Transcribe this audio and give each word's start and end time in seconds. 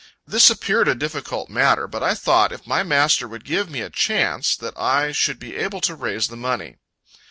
This 0.25 0.49
appeared 0.49 0.87
a 0.87 0.95
difficult 0.95 1.47
matter, 1.47 1.87
but 1.87 2.01
I 2.01 2.15
thought 2.15 2.51
if 2.51 2.65
my 2.65 2.81
master 2.81 3.27
would 3.27 3.45
give 3.45 3.69
me 3.69 3.81
a 3.81 3.89
chance, 3.91 4.55
that 4.55 4.75
I 4.75 5.11
should 5.11 5.37
be 5.37 5.55
able 5.55 5.79
to 5.81 5.93
raise 5.93 6.27
the 6.27 6.35
money. 6.35 6.77